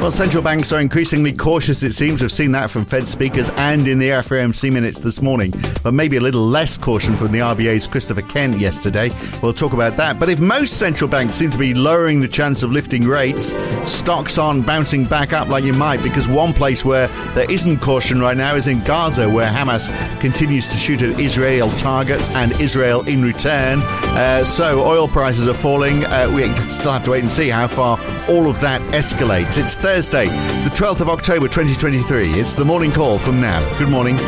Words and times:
Well, 0.00 0.12
central 0.12 0.44
banks 0.44 0.72
are 0.72 0.80
increasingly 0.80 1.32
cautious, 1.32 1.82
it 1.82 1.92
seems. 1.92 2.22
We've 2.22 2.30
seen 2.30 2.52
that 2.52 2.70
from 2.70 2.84
Fed 2.84 3.08
speakers 3.08 3.50
and 3.50 3.86
in 3.88 3.98
the 3.98 4.10
FOMC 4.10 4.72
minutes 4.72 5.00
this 5.00 5.20
morning, 5.20 5.52
but 5.82 5.92
maybe 5.92 6.16
a 6.16 6.20
little 6.20 6.46
less 6.46 6.78
caution 6.78 7.16
from 7.16 7.32
the 7.32 7.40
RBA's 7.40 7.88
Christopher 7.88 8.22
Kent 8.22 8.60
yesterday. 8.60 9.10
We'll 9.42 9.52
talk 9.52 9.72
about 9.72 9.96
that. 9.96 10.20
But 10.20 10.28
if 10.28 10.38
most 10.38 10.78
central 10.78 11.10
banks 11.10 11.34
seem 11.34 11.50
to 11.50 11.58
be 11.58 11.74
lowering 11.74 12.20
the 12.20 12.28
chance 12.28 12.62
of 12.62 12.70
lifting 12.70 13.08
rates, 13.08 13.52
stocks 13.84 14.38
aren't 14.38 14.64
bouncing 14.64 15.04
back 15.04 15.32
up 15.32 15.48
like 15.48 15.64
you 15.64 15.72
might, 15.72 16.00
because 16.04 16.28
one 16.28 16.52
place 16.52 16.84
where 16.84 17.08
there 17.34 17.50
isn't 17.50 17.80
caution 17.80 18.20
right 18.20 18.36
now 18.36 18.54
is 18.54 18.68
in 18.68 18.82
Gaza, 18.84 19.28
where 19.28 19.50
Hamas 19.50 19.90
continues 20.20 20.68
to 20.68 20.74
shoot 20.74 21.02
at 21.02 21.18
Israel 21.18 21.70
targets 21.72 22.30
and 22.30 22.52
Israel 22.60 23.06
in 23.08 23.20
return. 23.20 23.80
Uh, 24.14 24.44
so 24.44 24.86
oil 24.86 25.08
prices 25.08 25.48
are 25.48 25.54
falling. 25.54 26.04
Uh, 26.04 26.30
we 26.32 26.50
still 26.70 26.92
have 26.92 27.04
to 27.04 27.10
wait 27.10 27.20
and 27.20 27.30
see 27.30 27.48
how 27.48 27.66
far 27.66 27.98
all 28.28 28.48
of 28.48 28.60
that 28.60 28.80
escalates. 28.92 29.58
It's 29.58 29.74
Thursday, 29.94 30.26
the 30.26 30.70
12th 30.74 31.00
of 31.00 31.08
October 31.08 31.48
2023. 31.48 32.32
It's 32.32 32.54
the 32.54 32.62
morning 32.62 32.92
call 32.92 33.18
from 33.18 33.40
NAB. 33.40 33.78
Good 33.78 33.88
morning. 33.88 34.18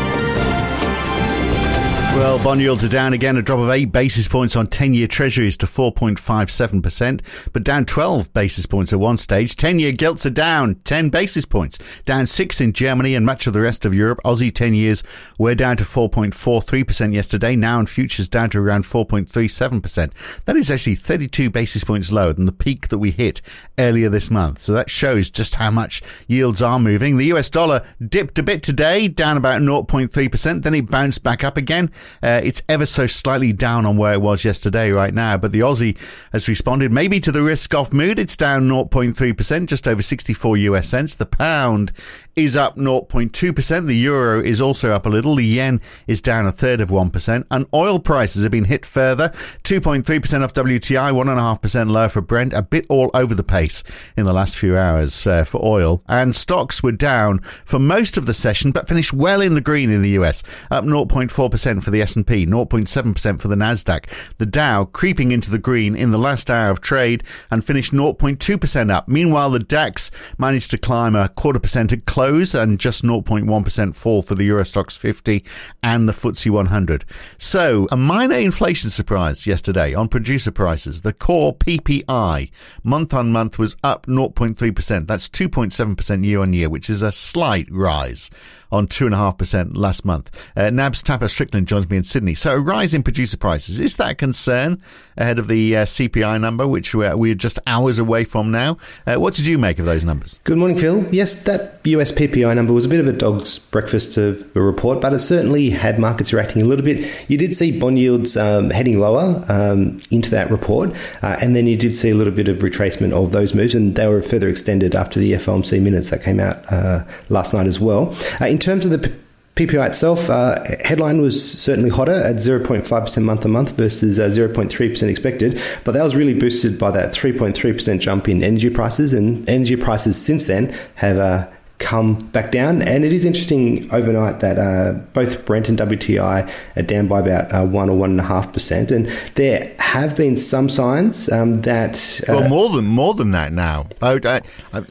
Well, 2.15 2.43
bond 2.43 2.61
yields 2.61 2.83
are 2.85 2.89
down 2.89 3.13
again, 3.13 3.37
a 3.37 3.43
drop 3.43 3.61
of 3.61 3.71
8 3.71 3.93
basis 3.93 4.27
points 4.27 4.57
on 4.57 4.67
10 4.67 4.95
year 4.95 5.07
treasuries 5.07 5.57
to 5.59 5.67
4.57%, 5.67 7.53
but 7.53 7.65
down 7.65 7.85
12 7.85 8.33
basis 8.33 8.67
points 8.67 8.93
at 8.93 8.99
one 8.99 9.17
stage. 9.17 9.55
10 9.55 9.79
year 9.79 9.93
gilts 9.93 10.27
are 10.27 10.31
down 10.31 10.75
10 10.85 11.09
basis 11.09 11.47
points, 11.47 11.79
down 12.03 12.27
6 12.27 12.61
in 12.61 12.73
Germany 12.73 13.15
and 13.15 13.25
much 13.25 13.47
of 13.47 13.53
the 13.53 13.61
rest 13.61 13.87
of 13.87 13.95
Europe. 13.95 14.19
Aussie 14.25 14.53
10 14.53 14.75
years 14.75 15.05
were 15.39 15.55
down 15.55 15.77
to 15.77 15.85
4.43% 15.85 17.15
yesterday, 17.15 17.55
now 17.57 17.79
in 17.79 17.87
futures 17.87 18.29
down 18.29 18.51
to 18.51 18.59
around 18.59 18.83
4.37%. 18.83 20.45
That 20.45 20.57
is 20.57 20.71
actually 20.71 20.97
32 20.97 21.49
basis 21.49 21.85
points 21.85 22.13
lower 22.13 22.33
than 22.33 22.45
the 22.45 22.53
peak 22.53 22.89
that 22.89 22.99
we 22.99 23.13
hit 23.13 23.41
earlier 23.79 24.09
this 24.09 24.31
month. 24.31 24.59
So 24.59 24.73
that 24.73 24.91
shows 24.91 25.31
just 25.31 25.55
how 25.55 25.71
much 25.71 26.03
yields 26.27 26.61
are 26.61 26.81
moving. 26.81 27.17
The 27.17 27.33
US 27.33 27.49
dollar 27.49 27.83
dipped 28.05 28.39
a 28.39 28.43
bit 28.43 28.63
today, 28.63 29.07
down 29.09 29.37
about 29.37 29.63
0.3%, 29.63 30.63
then 30.63 30.75
it 30.75 30.91
bounced 30.91 31.23
back 31.23 31.45
up 31.45 31.57
again. 31.57 31.91
Uh, 32.23 32.41
it's 32.43 32.63
ever 32.69 32.87
so 32.87 33.07
slightly 33.07 33.53
down 33.53 33.87
on 33.87 33.97
where 33.97 34.13
it 34.13 34.21
was 34.21 34.45
yesterday 34.45 34.91
right 34.91 35.15
now, 35.15 35.37
but 35.37 35.53
the 35.53 35.61
Aussie 35.61 35.97
has 36.33 36.49
responded 36.49 36.93
maybe 36.93 37.21
to 37.21 37.33
the 37.33 37.43
risk 37.43 37.75
off 37.75 37.93
mood. 37.93 38.19
It's 38.19 38.37
down 38.37 38.69
0.3%, 38.69 39.67
just 39.67 39.89
over 39.89 40.03
64 40.03 40.57
US 40.57 40.89
cents. 40.89 41.17
The 41.17 41.27
pound 41.27 41.93
is 42.37 42.57
up 42.57 42.77
0.2%. 42.77 43.87
The 43.87 43.95
euro 43.95 44.41
is 44.41 44.61
also 44.61 44.93
up 44.93 45.07
a 45.07 45.09
little. 45.09 45.35
The 45.37 45.45
yen 45.45 45.81
is 46.07 46.21
down 46.21 46.47
a 46.47 46.53
third 46.53 46.81
of 46.81 46.89
1%. 46.89 47.45
And 47.51 47.67
oil 47.75 47.99
prices 47.99 48.43
have 48.43 48.53
been 48.53 48.65
hit 48.65 48.87
further 48.87 49.29
2.3% 49.65 50.43
off 50.43 50.55
WTI, 50.55 51.13
1.5% 51.13 51.91
lower 51.91 52.09
for 52.09 52.21
Brent, 52.21 52.53
a 52.53 52.63
bit 52.63 52.87
all 52.89 53.11
over 53.15 53.35
the 53.35 53.43
pace 53.43 53.83
in 54.17 54.25
the 54.25 54.33
last 54.33 54.57
few 54.57 54.77
hours 54.77 55.27
uh, 55.27 55.45
for 55.45 55.65
oil. 55.65 56.03
And 56.09 56.35
stocks 56.35 56.83
were 56.83 56.93
down 56.93 57.41
for 57.41 57.79
most 57.79 58.17
of 58.17 58.27
the 58.27 58.33
session, 58.33 58.73
but 58.73 58.89
finished 58.89 59.13
well 59.13 59.41
in 59.41 59.55
the 59.55 59.61
green 59.61 59.91
in 59.91 60.03
the 60.03 60.11
US, 60.11 60.43
up 60.71 60.85
0.4% 60.85 61.83
for 61.83 61.91
the 61.91 62.03
S&P, 62.03 62.47
0.7% 62.47 63.41
for 63.41 63.49
the 63.49 63.55
Nasdaq. 63.55 64.37
The 64.39 64.47
Dow 64.47 64.85
creeping 64.85 65.33
into 65.33 65.51
the 65.51 65.59
green 65.59 65.97
in 65.97 66.11
the 66.11 66.19
last 66.19 66.51
hour 66.51 66.71
of 66.71 66.81
trade 66.81 67.23
and 67.51 67.65
finished 67.65 67.93
0.2% 67.93 68.91
up. 68.91 69.09
Meanwhile, 69.09 69.51
the 69.51 69.59
DAX 69.59 70.11
managed 70.39 70.71
to 70.71 70.79
climb 70.79 71.15
a 71.15 71.29
quarter 71.29 71.59
percent 71.59 71.93
at 71.93 72.05
close 72.21 72.55
and 72.55 72.79
just 72.79 73.03
0.1% 73.03 73.97
fall 73.97 74.21
for 74.21 74.35
the 74.35 74.45
Euro 74.45 74.63
Stoxx 74.63 74.99
50 74.99 75.43
and 75.83 76.07
the 76.07 76.13
FTSE 76.13 76.51
100. 76.51 77.07
So, 77.39 77.87
a 77.91 77.97
minor 77.97 78.35
inflation 78.35 78.91
surprise 78.91 79.47
yesterday 79.47 79.95
on 79.95 80.09
producer 80.09 80.51
prices. 80.51 81.01
The 81.01 81.15
core 81.15 81.55
PPI 81.55 82.51
month 82.85 83.15
on 83.15 83.33
month 83.33 83.59
was 83.59 83.75
up 83.83 84.05
0.3%. 84.05 85.07
That's 85.07 85.31
2.7% 85.31 86.23
year 86.27 86.43
on 86.43 86.53
year, 86.53 86.69
which 86.69 86.91
is 86.91 87.03
a 87.03 87.11
slight 87.11 87.69
rise 87.71 88.31
on 88.71 88.87
2.5% 88.87 89.77
last 89.77 90.05
month. 90.05 90.53
Uh, 90.55 90.69
NAB's 90.69 91.03
Tapas 91.03 91.31
Strickland 91.31 91.67
joins 91.69 91.89
me 91.89 91.97
in 91.97 92.03
Sydney. 92.03 92.35
So, 92.35 92.57
a 92.57 92.61
rise 92.61 92.93
in 92.93 93.03
producer 93.03 93.39
prices. 93.39 93.81
Is 93.81 93.97
that 93.97 94.11
a 94.11 94.15
concern 94.15 94.83
ahead 95.17 95.39
of 95.39 95.49
the 95.49 95.75
uh, 95.75 95.85
CPI 95.85 96.39
number, 96.39 96.69
which 96.69 96.95
we're, 96.95 97.17
we're, 97.17 97.35
just 97.35 97.59
hours 97.67 97.99
away 97.99 98.25
from 98.25 98.51
now? 98.51 98.77
Uh, 99.07 99.17
what 99.17 99.35
did 99.35 99.47
you 99.47 99.57
make 99.57 99.79
of 99.79 99.87
those 99.87 100.05
numbers? 100.05 100.39
Good 100.45 100.59
morning, 100.59 100.77
Phil. 100.77 101.07
Yes, 101.13 101.43
that 101.45 101.81
US 101.85 102.10
PPI 102.13 102.55
number 102.55 102.73
was 102.73 102.87
a 102.87 102.89
bit 102.89 103.01
of 103.01 103.09
a 103.09 103.13
dog's 103.13 103.59
breakfast 103.59 104.17
of 104.17 104.45
a 104.57 104.61
report, 104.61 105.01
but 105.01 105.13
it 105.13 105.19
certainly 105.21 105.71
had 105.71 105.99
markets 105.99 106.33
reacting 106.33 106.63
a 106.63 106.65
little 106.65 106.85
bit. 106.85 107.09
You 107.29 107.39
did 107.39 107.55
see 107.55 107.79
bond 107.79 107.99
yields 107.99 108.37
um, 108.37 108.71
heading 108.71 108.99
lower 108.99 109.45
um, 109.49 109.99
into 110.11 110.31
that 110.31 110.51
report, 110.51 110.91
uh, 111.23 111.37
and 111.41 111.55
then 111.55 111.67
you 111.67 111.77
did 111.77 111.97
see 111.97 112.11
a 112.11 112.15
little 112.15 112.33
bit 112.33 112.49
of 112.49 112.59
retracement 112.59 113.13
of 113.13 113.33
those 113.33 113.55
moves, 113.55 113.75
and 113.75 113.97
they 113.97 114.07
were 114.07 114.23
further 114.23 114.49
extended 114.49 114.95
after 114.95 115.21
the 115.21 115.33
FOMC 115.33 115.81
minutes 115.81 116.11
that 116.11 116.23
came 116.23 116.41
out 116.41 116.71
uh, 116.73 117.05
last 117.29 117.55
night 117.55 117.67
as 117.67 117.81
well. 117.81 118.17
Uh, 118.41 118.47
in 118.47 118.59
terms 118.59 118.85
of 118.85 118.91
the 118.91 119.13
PPI 119.57 119.89
itself, 119.89 120.31
uh, 120.31 120.65
headline 120.85 121.21
was 121.21 121.61
certainly 121.61 121.91
hotter 121.91 122.15
at 122.15 122.37
0.5% 122.37 123.23
month 123.23 123.45
on 123.45 123.51
month 123.51 123.73
versus 123.73 124.19
uh, 124.19 124.25
0.3% 124.25 125.09
expected, 125.09 125.61
but 125.85 125.93
that 125.93 126.03
was 126.03 126.17
really 126.17 126.33
boosted 126.33 126.79
by 126.79 126.91
that 126.91 127.13
3.3% 127.13 128.01
jump 128.01 128.29
in 128.29 128.43
energy 128.43 128.71
prices, 128.71 129.13
and 129.13 129.47
energy 129.49 129.77
prices 129.77 130.21
since 130.21 130.47
then 130.47 130.75
have 130.95 131.19
uh, 131.19 131.47
come 131.81 132.15
back 132.29 132.53
down. 132.53 132.83
And 132.83 133.05
it 133.05 133.13
is 133.13 133.25
interesting 133.25 133.93
overnight 133.93 134.41
that 134.41 134.59
uh, 134.59 134.93
both 135.13 135.45
Brent 135.45 135.69
and 135.69 135.79
WTI 135.79 136.49
are 136.77 136.83
down 136.83 137.09
by 137.09 137.21
about 137.21 137.53
uh, 137.53 137.65
one 137.67 137.91
or 137.91 137.97
one 137.97 138.11
and 138.11 138.21
a 138.21 138.25
half 138.25 138.53
percent, 138.53 138.93
and 138.93 139.07
there 139.35 139.75
have 139.81 140.17
been 140.17 140.37
some 140.37 140.69
signs 140.69 141.31
um, 141.33 141.63
that 141.63 142.21
uh, 142.29 142.35
well, 142.35 142.49
more 142.49 142.69
than 142.69 142.85
more 142.85 143.15
than 143.15 143.33
that 143.33 143.53
now. 143.53 143.87
Uh, 144.01 144.41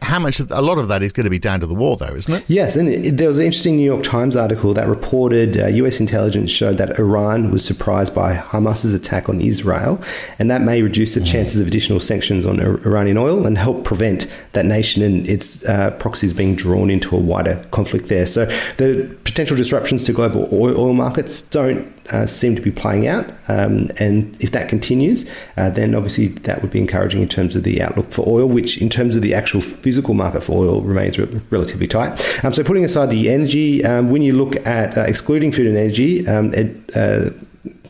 how 0.01 0.19
much? 0.19 0.39
Of, 0.39 0.51
a 0.51 0.61
lot 0.61 0.77
of 0.77 0.89
that 0.89 1.01
is 1.01 1.13
going 1.13 1.23
to 1.23 1.29
be 1.29 1.39
down 1.39 1.59
to 1.61 1.67
the 1.67 1.75
war, 1.75 1.95
though, 1.95 2.15
isn't 2.15 2.33
it? 2.33 2.43
Yes, 2.47 2.75
and 2.75 2.89
it, 2.89 3.17
there 3.17 3.27
was 3.27 3.37
an 3.37 3.45
interesting 3.45 3.77
New 3.77 3.85
York 3.85 4.03
Times 4.03 4.35
article 4.35 4.73
that 4.73 4.87
reported 4.87 5.55
U.S. 5.55 5.99
Uh, 5.99 6.03
intelligence 6.03 6.51
showed 6.51 6.77
that 6.77 6.99
Iran 6.99 7.51
was 7.51 7.63
surprised 7.63 8.13
by 8.13 8.33
Hamas's 8.33 8.93
attack 8.93 9.29
on 9.29 9.39
Israel, 9.39 10.01
and 10.39 10.49
that 10.49 10.61
may 10.61 10.81
reduce 10.81 11.13
the 11.13 11.23
chances 11.23 11.61
of 11.61 11.67
additional 11.67 11.99
sanctions 11.99 12.45
on 12.45 12.59
Iranian 12.59 13.17
oil 13.17 13.45
and 13.45 13.57
help 13.57 13.83
prevent 13.83 14.27
that 14.53 14.65
nation 14.65 15.03
and 15.03 15.27
its 15.27 15.63
uh, 15.65 15.91
proxies 15.91 16.33
being 16.33 16.55
drawn 16.55 16.78
drawn 16.79 16.89
into 16.89 17.15
a 17.15 17.19
wider 17.19 17.63
conflict 17.71 18.07
there. 18.07 18.25
So 18.25 18.45
the 18.77 19.15
potential 19.25 19.57
disruptions 19.57 20.05
to 20.05 20.13
global 20.13 20.47
oil 20.51 20.93
markets 20.93 21.41
don't 21.41 21.93
uh, 22.09 22.25
seem 22.25 22.55
to 22.55 22.61
be 22.61 22.71
playing 22.71 23.07
out. 23.07 23.29
Um, 23.47 23.91
and 23.97 24.35
if 24.39 24.51
that 24.51 24.69
continues, 24.69 25.29
uh, 25.57 25.69
then 25.69 25.93
obviously 25.93 26.27
that 26.27 26.61
would 26.61 26.71
be 26.71 26.79
encouraging 26.79 27.21
in 27.21 27.27
terms 27.27 27.55
of 27.55 27.63
the 27.63 27.81
outlook 27.81 28.11
for 28.11 28.27
oil, 28.27 28.47
which 28.47 28.81
in 28.81 28.89
terms 28.89 29.15
of 29.15 29.21
the 29.21 29.33
actual 29.33 29.61
physical 29.61 30.13
market 30.13 30.41
for 30.41 30.63
oil 30.65 30.81
remains 30.81 31.19
re- 31.19 31.41
relatively 31.49 31.87
tight. 31.87 32.11
Um, 32.43 32.53
so 32.53 32.63
putting 32.63 32.85
aside 32.85 33.09
the 33.09 33.29
energy, 33.29 33.83
um, 33.83 34.09
when 34.09 34.21
you 34.21 34.33
look 34.33 34.55
at 34.65 34.97
uh, 34.97 35.01
excluding 35.01 35.51
food 35.51 35.67
and 35.67 35.77
energy, 35.77 36.27
um, 36.27 36.53
it, 36.53 36.67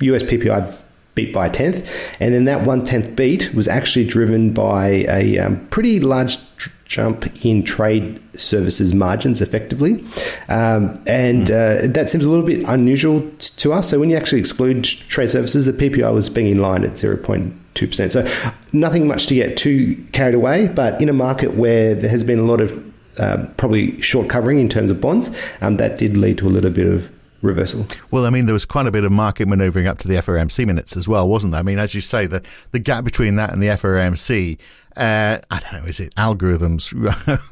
US 0.02 0.24
uh, 0.24 0.26
PPI 0.26 0.82
beat 1.16 1.34
by 1.34 1.48
a 1.48 1.52
tenth, 1.52 1.90
and 2.20 2.34
then 2.34 2.46
that 2.46 2.66
one 2.66 2.84
tenth 2.86 3.16
beat 3.16 3.54
was 3.54 3.68
actually 3.68 4.06
driven 4.06 4.54
by 4.54 5.06
a 5.10 5.38
um, 5.38 5.68
pretty 5.68 6.00
large 6.00 6.38
tr- 6.60 6.70
jump 6.86 7.46
in 7.46 7.64
trade 7.64 8.22
services 8.36 8.94
margins 8.94 9.42
effectively. 9.42 10.04
Um, 10.48 11.02
and 11.08 11.48
mm. 11.48 11.86
uh, 11.86 11.92
that 11.92 12.10
seems 12.10 12.26
a 12.26 12.30
little 12.30 12.46
bit 12.46 12.68
unusual 12.68 13.22
t- 13.40 13.52
to 13.58 13.74
us. 13.74 13.90
So 13.90 14.00
when 14.00 14.10
you 14.10 14.18
actually 14.18 14.40
exclude 14.40 14.84
trade 14.84 15.32
services, 15.32 15.66
the 15.66 15.74
PPI 15.74 16.14
was 16.14 16.30
being 16.30 16.48
in 16.48 16.62
line 16.62 16.84
at 16.84 16.92
0.2%. 16.92 18.12
So 18.12 18.54
nothing 18.74 19.08
much 19.08 19.26
to 19.28 19.36
get 19.36 19.58
too 19.58 20.06
carried 20.12 20.36
away, 20.36 20.68
but 20.68 21.02
in 21.02 21.10
a 21.10 21.14
market 21.14 21.56
where 21.56 21.96
there 21.96 22.10
has 22.10 22.24
been 22.24 22.40
a 22.40 22.44
lot 22.44 22.62
of 22.62 22.86
uh, 23.18 23.46
probably 23.58 24.00
short 24.02 24.30
covering 24.30 24.60
in 24.60 24.70
terms 24.70 24.92
of 24.92 25.02
bonds, 25.02 25.30
um, 25.62 25.78
that 25.78 25.98
did 25.98 26.16
lead 26.16 26.38
to 26.38 26.48
a 26.48 26.50
little 26.52 26.72
bit 26.72 26.88
of 26.88 27.10
reversal. 27.42 27.86
Well, 28.12 28.26
I 28.26 28.30
mean, 28.30 28.46
there 28.46 28.54
was 28.54 28.66
quite 28.66 28.86
a 28.86 28.92
bit 28.92 29.04
of 29.04 29.12
market 29.12 29.48
manoeuvring 29.48 29.88
up 29.88 29.98
to 30.00 30.08
the 30.08 30.16
FOMC 30.16 30.66
minutes 30.66 30.98
as 30.98 31.08
well, 31.08 31.28
wasn't 31.28 31.52
there? 31.52 31.60
I 31.60 31.64
mean, 31.64 31.80
as 31.80 31.96
you 31.96 32.02
say, 32.02 32.26
the, 32.26 32.44
the 32.72 32.80
gap 32.80 33.04
between 33.04 33.36
that 33.36 33.52
and 33.52 33.62
the 33.62 33.68
FOMC 33.68 34.58
uh, 35.00 35.40
I 35.50 35.60
don't 35.60 35.82
know, 35.82 35.88
is 35.88 36.02
it 36.02 36.14
algorithms 36.16 36.94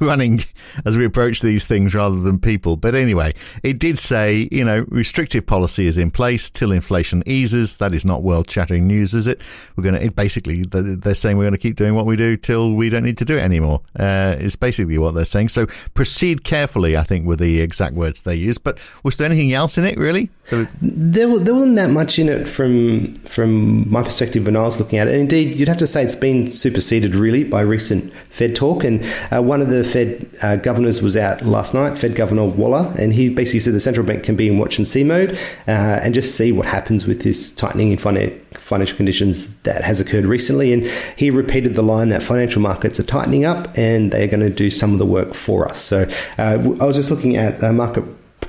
running 0.00 0.40
as 0.84 0.98
we 0.98 1.06
approach 1.06 1.40
these 1.40 1.66
things 1.66 1.94
rather 1.94 2.20
than 2.20 2.38
people? 2.38 2.76
But 2.76 2.94
anyway, 2.94 3.34
it 3.62 3.78
did 3.78 3.98
say, 3.98 4.48
you 4.52 4.64
know, 4.64 4.84
restrictive 4.88 5.46
policy 5.46 5.86
is 5.86 5.96
in 5.96 6.10
place 6.10 6.50
till 6.50 6.72
inflation 6.72 7.22
eases. 7.24 7.78
That 7.78 7.94
is 7.94 8.04
not 8.04 8.22
world 8.22 8.48
chattering 8.48 8.86
news, 8.86 9.14
is 9.14 9.26
it? 9.26 9.40
We're 9.76 9.84
going 9.84 9.98
to, 9.98 10.10
basically, 10.10 10.64
they're 10.64 11.14
saying 11.14 11.38
we're 11.38 11.44
going 11.44 11.52
to 11.52 11.58
keep 11.58 11.76
doing 11.76 11.94
what 11.94 12.04
we 12.04 12.16
do 12.16 12.36
till 12.36 12.74
we 12.74 12.90
don't 12.90 13.04
need 13.04 13.16
to 13.18 13.24
do 13.24 13.38
it 13.38 13.42
anymore. 13.42 13.80
Uh, 13.98 14.36
is 14.38 14.54
basically 14.54 14.98
what 14.98 15.14
they're 15.14 15.24
saying. 15.24 15.48
So 15.48 15.66
proceed 15.94 16.44
carefully, 16.44 16.98
I 16.98 17.02
think, 17.02 17.26
were 17.26 17.36
the 17.36 17.62
exact 17.62 17.94
words 17.94 18.22
they 18.22 18.34
used. 18.34 18.62
But 18.62 18.78
was 19.02 19.16
there 19.16 19.24
anything 19.24 19.54
else 19.54 19.78
in 19.78 19.84
it, 19.84 19.96
really? 19.96 20.28
There, 20.50 21.38
there 21.38 21.54
wasn't 21.54 21.76
that 21.76 21.90
much 21.90 22.18
in 22.18 22.28
it 22.28 22.46
from, 22.46 23.14
from 23.24 23.90
my 23.90 24.02
perspective 24.02 24.44
when 24.44 24.56
I 24.56 24.62
was 24.62 24.78
looking 24.78 24.98
at 24.98 25.08
it. 25.08 25.12
And 25.12 25.22
indeed, 25.22 25.58
you'd 25.58 25.68
have 25.68 25.78
to 25.78 25.86
say 25.86 26.02
it's 26.04 26.14
been 26.14 26.46
superseded, 26.46 27.14
really 27.14 27.37
by 27.44 27.60
recent 27.60 28.12
Fed 28.30 28.54
talk. 28.54 28.84
And 28.84 29.04
uh, 29.32 29.42
one 29.42 29.60
of 29.60 29.68
the 29.68 29.84
Fed 29.84 30.28
uh, 30.42 30.56
governors 30.56 31.02
was 31.02 31.16
out 31.16 31.42
last 31.42 31.74
night, 31.74 31.98
Fed 31.98 32.14
Governor 32.14 32.46
Waller, 32.46 32.92
and 32.98 33.12
he 33.12 33.28
basically 33.28 33.60
said 33.60 33.74
the 33.74 33.80
central 33.80 34.06
bank 34.06 34.22
can 34.22 34.36
be 34.36 34.48
in 34.48 34.58
watch 34.58 34.78
and 34.78 34.86
see 34.86 35.04
mode 35.04 35.32
uh, 35.66 35.70
and 36.02 36.14
just 36.14 36.36
see 36.36 36.52
what 36.52 36.66
happens 36.66 37.06
with 37.06 37.22
this 37.22 37.52
tightening 37.52 37.90
in 37.90 37.98
finance 37.98 38.34
financial 38.52 38.96
conditions 38.96 39.54
that 39.60 39.84
has 39.84 40.00
occurred 40.00 40.24
recently. 40.24 40.72
And 40.72 40.84
he 41.16 41.30
repeated 41.30 41.74
the 41.74 41.82
line 41.82 42.10
that 42.10 42.22
financial 42.22 42.60
markets 42.60 43.00
are 43.00 43.04
tightening 43.04 43.44
up 43.44 43.76
and 43.76 44.10
they're 44.10 44.26
going 44.26 44.40
to 44.40 44.50
do 44.50 44.70
some 44.70 44.92
of 44.92 44.98
the 44.98 45.06
work 45.06 45.34
for 45.34 45.68
us. 45.68 45.80
So 45.80 46.08
uh, 46.38 46.58
I 46.80 46.84
was 46.84 46.96
just 46.96 47.10
looking 47.10 47.36
at 47.36 47.62
uh, 47.62 47.72
market 47.72 48.04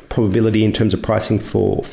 probability 0.10 0.66
in 0.66 0.74
terms 0.74 0.94
of 0.94 1.02
pricing 1.02 1.40
for 1.40 1.84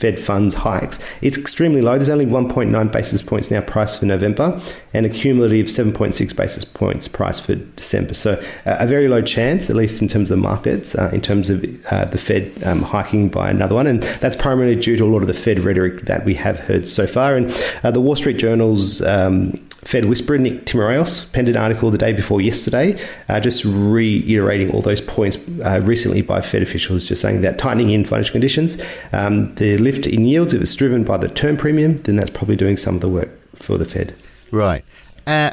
Fed 0.00 0.18
funds 0.18 0.54
hikes. 0.54 0.98
It's 1.20 1.36
extremely 1.36 1.82
low. 1.82 1.96
There's 1.96 2.08
only 2.08 2.24
1.9 2.24 2.90
basis 2.90 3.20
points 3.20 3.50
now 3.50 3.60
priced 3.60 4.00
for 4.00 4.06
November 4.06 4.58
and 4.94 5.04
a 5.04 5.10
cumulative 5.10 5.66
7.6 5.66 6.34
basis 6.34 6.64
points 6.64 7.06
priced 7.06 7.44
for 7.44 7.56
December. 7.56 8.14
So 8.14 8.42
uh, 8.64 8.76
a 8.80 8.86
very 8.86 9.08
low 9.08 9.20
chance, 9.20 9.68
at 9.68 9.76
least 9.76 10.00
in 10.00 10.08
terms 10.08 10.30
of 10.30 10.38
markets, 10.38 10.94
uh, 10.94 11.10
in 11.12 11.20
terms 11.20 11.50
of 11.50 11.64
uh, 11.92 12.06
the 12.06 12.16
Fed 12.16 12.50
um, 12.64 12.80
hiking 12.80 13.28
by 13.28 13.50
another 13.50 13.74
one. 13.74 13.86
And 13.86 14.02
that's 14.02 14.36
primarily 14.36 14.76
due 14.76 14.96
to 14.96 15.04
a 15.04 15.10
lot 15.10 15.20
of 15.20 15.28
the 15.28 15.34
Fed 15.34 15.58
rhetoric 15.60 16.02
that 16.06 16.24
we 16.24 16.34
have 16.34 16.58
heard 16.60 16.88
so 16.88 17.06
far. 17.06 17.36
And 17.36 17.50
uh, 17.84 17.90
the 17.90 18.00
Wall 18.00 18.16
Street 18.16 18.38
Journal's 18.38 19.02
um, 19.02 19.54
Fed 19.82 20.04
Whisperer 20.04 20.38
Nick 20.38 20.66
Timiraos 20.66 21.30
penned 21.32 21.48
an 21.48 21.56
article 21.56 21.90
the 21.90 21.98
day 21.98 22.12
before 22.12 22.40
yesterday, 22.40 23.00
uh, 23.28 23.40
just 23.40 23.64
reiterating 23.64 24.70
all 24.70 24.82
those 24.82 25.00
points 25.00 25.38
uh, 25.64 25.80
recently 25.84 26.22
by 26.22 26.40
Fed 26.40 26.62
officials, 26.62 27.04
just 27.04 27.22
saying 27.22 27.40
that 27.40 27.58
tightening 27.58 27.90
in 27.90 28.04
financial 28.04 28.32
conditions, 28.32 28.80
um, 29.12 29.54
the 29.54 29.78
lift 29.78 30.06
in 30.06 30.26
yields, 30.26 30.52
if 30.52 30.60
it's 30.60 30.74
driven 30.74 31.02
by 31.02 31.16
the 31.16 31.28
term 31.28 31.56
premium, 31.56 31.96
then 32.02 32.16
that's 32.16 32.30
probably 32.30 32.56
doing 32.56 32.76
some 32.76 32.94
of 32.94 33.00
the 33.00 33.08
work 33.08 33.30
for 33.56 33.78
the 33.78 33.84
Fed. 33.86 34.14
Right. 34.50 34.84
Uh, 35.26 35.52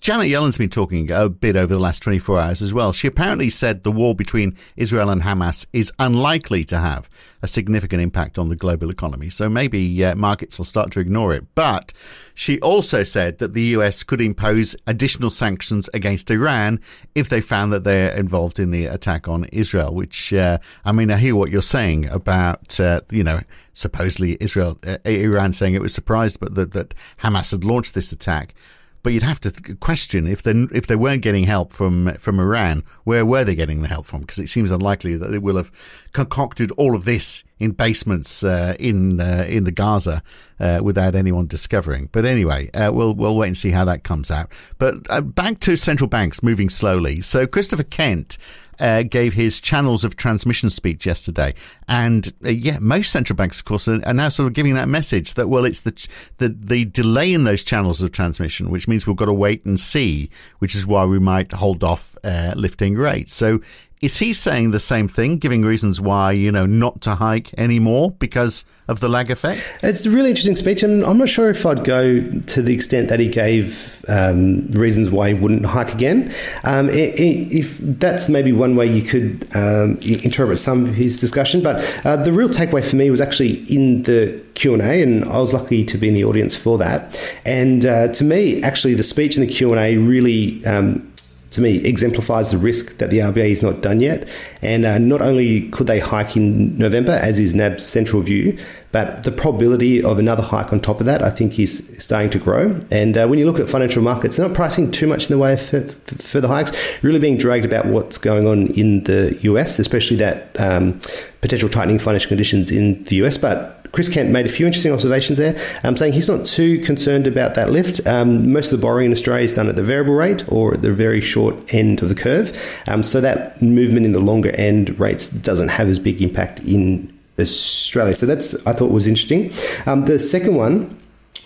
Janet 0.00 0.26
Yellen's 0.26 0.58
been 0.58 0.70
talking 0.70 1.08
a 1.12 1.28
bit 1.28 1.54
over 1.54 1.72
the 1.72 1.78
last 1.78 2.02
24 2.02 2.40
hours 2.40 2.62
as 2.62 2.74
well. 2.74 2.92
She 2.92 3.06
apparently 3.06 3.48
said 3.48 3.84
the 3.84 3.92
war 3.92 4.12
between 4.12 4.56
Israel 4.76 5.08
and 5.08 5.22
Hamas 5.22 5.68
is 5.72 5.92
unlikely 6.00 6.64
to 6.64 6.78
have 6.78 7.08
a 7.42 7.46
significant 7.46 8.02
impact 8.02 8.40
on 8.40 8.48
the 8.48 8.56
global 8.56 8.90
economy. 8.90 9.30
So 9.30 9.48
maybe 9.48 10.04
uh, 10.04 10.16
markets 10.16 10.58
will 10.58 10.64
start 10.64 10.90
to 10.92 11.00
ignore 11.00 11.32
it. 11.32 11.46
But 11.54 11.92
she 12.34 12.58
also 12.60 13.04
said 13.04 13.38
that 13.38 13.52
the 13.52 13.62
US 13.76 14.02
could 14.02 14.20
impose 14.20 14.74
additional 14.88 15.30
sanctions 15.30 15.88
against 15.94 16.28
Iran 16.28 16.80
if 17.14 17.28
they 17.28 17.40
found 17.40 17.72
that 17.72 17.84
they're 17.84 18.16
involved 18.16 18.58
in 18.58 18.72
the 18.72 18.86
attack 18.86 19.28
on 19.28 19.44
Israel, 19.52 19.94
which, 19.94 20.32
uh, 20.32 20.58
I 20.84 20.90
mean, 20.90 21.12
I 21.12 21.18
hear 21.18 21.36
what 21.36 21.52
you're 21.52 21.62
saying 21.62 22.08
about, 22.08 22.80
uh, 22.80 23.02
you 23.10 23.22
know, 23.22 23.42
supposedly 23.72 24.36
Israel, 24.40 24.76
uh, 24.84 24.98
Iran 25.04 25.52
saying 25.52 25.74
it 25.74 25.82
was 25.82 25.94
surprised, 25.94 26.40
but 26.40 26.56
that, 26.56 26.72
that 26.72 26.94
Hamas 27.20 27.52
had 27.52 27.64
launched 27.64 27.94
this 27.94 28.10
attack. 28.10 28.56
But 29.02 29.12
you'd 29.12 29.22
have 29.22 29.40
to 29.40 29.50
question 29.76 30.26
if 30.26 30.42
they 30.42 30.52
if 30.72 30.86
they 30.86 30.96
weren't 30.96 31.22
getting 31.22 31.44
help 31.44 31.72
from 31.72 32.12
from 32.14 32.40
Iran, 32.40 32.84
where 33.04 33.24
were 33.24 33.44
they 33.44 33.54
getting 33.54 33.82
the 33.82 33.88
help 33.88 34.06
from? 34.06 34.20
Because 34.20 34.38
it 34.38 34.48
seems 34.48 34.70
unlikely 34.70 35.16
that 35.16 35.30
they 35.30 35.38
will 35.38 35.56
have 35.56 35.70
concocted 36.12 36.70
all 36.72 36.94
of 36.94 37.04
this 37.04 37.44
in 37.58 37.72
basements 37.72 38.42
uh, 38.42 38.76
in 38.78 39.20
uh, 39.20 39.46
in 39.48 39.64
the 39.64 39.72
Gaza 39.72 40.22
uh, 40.60 40.80
without 40.82 41.14
anyone 41.14 41.46
discovering. 41.46 42.08
But 42.12 42.24
anyway, 42.24 42.70
uh, 42.72 42.92
we'll 42.92 43.14
we'll 43.14 43.36
wait 43.36 43.48
and 43.48 43.56
see 43.56 43.70
how 43.70 43.84
that 43.86 44.04
comes 44.04 44.30
out. 44.30 44.52
But 44.78 45.06
uh, 45.10 45.20
back 45.20 45.60
to 45.60 45.76
central 45.76 46.08
banks 46.08 46.42
moving 46.42 46.68
slowly. 46.68 47.20
So 47.20 47.46
Christopher 47.46 47.82
Kent 47.84 48.38
uh, 48.80 49.02
gave 49.02 49.34
his 49.34 49.60
channels 49.60 50.04
of 50.04 50.14
transmission 50.14 50.70
speech 50.70 51.04
yesterday, 51.04 51.54
and 51.88 52.32
yeah, 52.42 52.78
most 52.80 53.10
central 53.10 53.36
banks, 53.36 53.58
of 53.58 53.64
course, 53.64 53.88
are, 53.88 54.00
are, 54.06 54.14
now 54.14 54.28
sort 54.28 54.46
of 54.46 54.54
giving 54.54 54.74
that 54.74 54.88
message 54.88 55.34
that 55.34 55.48
well, 55.48 55.64
it's 55.64 55.80
the 55.80 56.08
the 56.38 56.48
the 56.48 56.84
delay 56.84 57.32
in 57.32 57.42
those 57.42 57.64
channels 57.64 58.00
of 58.00 58.12
transmission, 58.12 58.70
which 58.70 58.86
means 58.86 59.06
we've 59.06 59.16
got 59.16 59.24
to 59.24 59.32
wait 59.32 59.64
and 59.64 59.80
see, 59.80 60.30
which 60.60 60.76
is 60.76 60.86
why 60.86 61.04
we 61.04 61.18
might 61.18 61.52
hold 61.52 61.82
off 61.82 62.16
lifting 62.24 62.94
rates. 62.94 63.34
So 63.34 63.60
is 64.00 64.18
he 64.18 64.32
saying 64.32 64.70
the 64.70 64.80
same 64.80 65.08
thing, 65.08 65.38
giving 65.38 65.62
reasons 65.62 66.00
why, 66.00 66.32
you 66.32 66.52
know, 66.52 66.66
not 66.66 67.00
to 67.02 67.16
hike 67.16 67.52
anymore 67.58 68.12
because 68.12 68.64
of 68.86 69.00
the 69.00 69.08
lag 69.08 69.30
effect? 69.30 69.62
It's 69.82 70.06
a 70.06 70.10
really 70.10 70.30
interesting 70.30 70.56
speech, 70.56 70.82
and 70.82 71.04
I'm 71.04 71.18
not 71.18 71.28
sure 71.28 71.50
if 71.50 71.66
I'd 71.66 71.84
go 71.84 72.20
to 72.20 72.62
the 72.62 72.74
extent 72.74 73.08
that 73.08 73.20
he 73.20 73.28
gave 73.28 74.04
um, 74.08 74.68
reasons 74.70 75.10
why 75.10 75.28
he 75.28 75.34
wouldn't 75.34 75.66
hike 75.66 75.92
again. 75.92 76.32
Um, 76.64 76.88
it, 76.88 77.18
it, 77.18 77.56
if 77.56 77.78
that's 77.78 78.28
maybe 78.28 78.52
one 78.52 78.76
way 78.76 78.86
you 78.86 79.02
could 79.02 79.48
um, 79.54 79.98
interpret 79.98 80.58
some 80.58 80.84
of 80.84 80.94
his 80.94 81.18
discussion, 81.20 81.62
but 81.62 81.76
uh, 82.06 82.16
the 82.16 82.32
real 82.32 82.48
takeaway 82.48 82.88
for 82.88 82.96
me 82.96 83.10
was 83.10 83.20
actually 83.20 83.64
in 83.72 84.02
the 84.02 84.40
Q 84.54 84.74
and 84.74 85.24
I 85.24 85.38
was 85.38 85.54
lucky 85.54 85.84
to 85.84 85.96
be 85.96 86.08
in 86.08 86.14
the 86.14 86.24
audience 86.24 86.56
for 86.56 86.78
that. 86.78 87.16
And 87.44 87.86
uh, 87.86 88.08
to 88.08 88.24
me, 88.24 88.60
actually, 88.62 88.94
the 88.94 89.04
speech 89.04 89.36
in 89.36 89.46
the 89.46 89.52
Q 89.52 89.70
and 89.70 89.78
A 89.78 89.96
really 89.96 90.64
um, 90.66 91.12
to 91.50 91.60
me 91.60 91.76
exemplifies 91.78 92.50
the 92.50 92.58
risk 92.58 92.98
that 92.98 93.10
the 93.10 93.18
RBA 93.18 93.50
is 93.50 93.62
not 93.62 93.80
done 93.80 94.00
yet. 94.00 94.28
And 94.62 94.84
uh, 94.84 94.98
not 94.98 95.22
only 95.22 95.68
could 95.70 95.86
they 95.86 96.00
hike 96.00 96.36
in 96.36 96.76
November, 96.76 97.12
as 97.12 97.38
is 97.38 97.54
NAB's 97.54 97.84
central 97.84 98.22
view, 98.22 98.58
but 98.90 99.24
the 99.24 99.32
probability 99.32 100.02
of 100.02 100.18
another 100.18 100.42
hike 100.42 100.72
on 100.72 100.80
top 100.80 101.00
of 101.00 101.06
that, 101.06 101.22
I 101.22 101.30
think, 101.30 101.58
is 101.58 101.94
starting 101.98 102.30
to 102.30 102.38
grow. 102.38 102.80
And 102.90 103.18
uh, 103.18 103.26
when 103.26 103.38
you 103.38 103.46
look 103.46 103.58
at 103.60 103.68
financial 103.68 104.02
markets, 104.02 104.36
they're 104.36 104.48
not 104.48 104.56
pricing 104.56 104.90
too 104.90 105.06
much 105.06 105.28
in 105.30 105.36
the 105.36 105.38
way 105.38 105.52
of 105.52 105.60
further 105.60 106.48
hikes, 106.48 106.72
really 107.02 107.18
being 107.18 107.36
dragged 107.36 107.66
about 107.66 107.86
what's 107.86 108.16
going 108.16 108.46
on 108.46 108.68
in 108.68 109.04
the 109.04 109.38
US, 109.42 109.78
especially 109.78 110.16
that 110.18 110.58
um, 110.58 111.00
potential 111.40 111.68
tightening 111.68 111.98
financial 111.98 112.28
conditions 112.28 112.70
in 112.70 113.04
the 113.04 113.16
US. 113.16 113.36
But 113.36 113.86
Chris 113.92 114.08
Kent 114.08 114.30
made 114.30 114.46
a 114.46 114.48
few 114.48 114.66
interesting 114.66 114.92
observations 114.92 115.38
there, 115.38 115.58
um, 115.84 115.96
saying 115.96 116.12
he's 116.14 116.28
not 116.28 116.46
too 116.46 116.80
concerned 116.80 117.26
about 117.26 117.54
that 117.54 117.70
lift. 117.70 118.06
Um, 118.06 118.52
most 118.52 118.72
of 118.72 118.78
the 118.78 118.82
borrowing 118.82 119.06
in 119.06 119.12
Australia 119.12 119.44
is 119.44 119.52
done 119.52 119.68
at 119.68 119.76
the 119.76 119.82
variable 119.82 120.14
rate 120.14 120.44
or 120.48 120.74
at 120.74 120.82
the 120.82 120.92
very 120.92 121.20
short 121.20 121.56
end 121.74 122.02
of 122.02 122.08
the 122.08 122.14
curve. 122.14 122.58
Um, 122.86 123.02
so 123.02 123.20
that 123.20 123.60
movement 123.60 124.06
in 124.06 124.12
the 124.12 124.20
longer 124.20 124.50
end 124.52 124.98
rates 124.98 125.28
doesn't 125.28 125.68
have 125.68 125.88
as 125.88 125.98
big 125.98 126.22
impact 126.22 126.60
in 126.60 127.12
Australia. 127.38 128.14
So 128.14 128.26
that's, 128.26 128.54
I 128.66 128.72
thought, 128.72 128.90
was 128.90 129.06
interesting. 129.06 129.52
Um, 129.86 130.04
the 130.04 130.18
second 130.18 130.56
one 130.56 130.98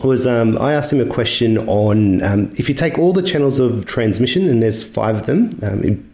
was 0.02 0.26
um, 0.26 0.58
I 0.58 0.72
asked 0.72 0.92
him 0.92 1.00
a 1.00 1.12
question 1.12 1.58
on 1.68 2.22
um, 2.22 2.50
if 2.56 2.68
you 2.68 2.74
take 2.74 2.98
all 2.98 3.12
the 3.12 3.22
channels 3.22 3.58
of 3.58 3.86
transmission, 3.86 4.48
and 4.48 4.62
there's 4.62 4.82
five 4.82 5.16
of 5.16 5.26
them, 5.26 5.50
um, 5.62 6.12